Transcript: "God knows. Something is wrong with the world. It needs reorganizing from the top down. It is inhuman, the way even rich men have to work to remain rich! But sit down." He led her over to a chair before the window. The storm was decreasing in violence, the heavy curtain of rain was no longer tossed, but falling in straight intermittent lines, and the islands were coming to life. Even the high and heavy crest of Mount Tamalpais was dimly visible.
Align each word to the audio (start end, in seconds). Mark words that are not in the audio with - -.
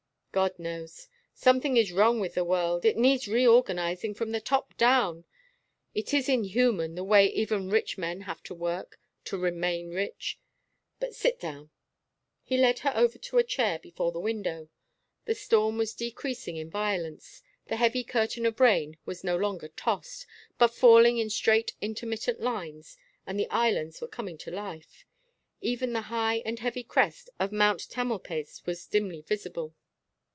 "God 0.33 0.57
knows. 0.57 1.09
Something 1.33 1.75
is 1.75 1.91
wrong 1.91 2.21
with 2.21 2.35
the 2.35 2.45
world. 2.45 2.85
It 2.85 2.95
needs 2.95 3.27
reorganizing 3.27 4.13
from 4.13 4.31
the 4.31 4.39
top 4.39 4.77
down. 4.77 5.25
It 5.93 6.13
is 6.13 6.29
inhuman, 6.29 6.95
the 6.95 7.03
way 7.03 7.25
even 7.27 7.69
rich 7.69 7.97
men 7.97 8.21
have 8.21 8.41
to 8.43 8.53
work 8.53 8.97
to 9.25 9.37
remain 9.37 9.89
rich! 9.89 10.39
But 11.01 11.13
sit 11.13 11.37
down." 11.37 11.69
He 12.45 12.55
led 12.55 12.79
her 12.79 12.93
over 12.95 13.17
to 13.17 13.39
a 13.39 13.43
chair 13.43 13.77
before 13.77 14.13
the 14.13 14.21
window. 14.21 14.69
The 15.25 15.35
storm 15.35 15.77
was 15.77 15.93
decreasing 15.93 16.55
in 16.55 16.69
violence, 16.69 17.43
the 17.65 17.75
heavy 17.75 18.05
curtain 18.05 18.45
of 18.45 18.61
rain 18.61 18.97
was 19.05 19.25
no 19.25 19.35
longer 19.35 19.67
tossed, 19.67 20.25
but 20.57 20.73
falling 20.73 21.17
in 21.17 21.29
straight 21.29 21.73
intermittent 21.81 22.39
lines, 22.39 22.97
and 23.27 23.37
the 23.37 23.49
islands 23.49 23.99
were 23.99 24.07
coming 24.07 24.37
to 24.37 24.49
life. 24.51 25.05
Even 25.59 25.91
the 25.91 26.03
high 26.03 26.35
and 26.45 26.59
heavy 26.59 26.83
crest 26.83 27.29
of 27.37 27.51
Mount 27.51 27.89
Tamalpais 27.89 28.61
was 28.65 28.85
dimly 28.87 29.19
visible. 29.19 29.75